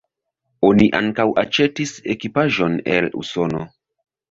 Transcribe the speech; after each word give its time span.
Oni 0.69 0.87
ankaŭ 0.99 1.25
aĉetis 1.43 1.93
ekipaĵon 2.15 2.81
el 2.97 3.09
Usono. 3.23 3.65